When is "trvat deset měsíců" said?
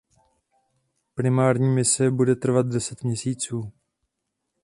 2.35-3.71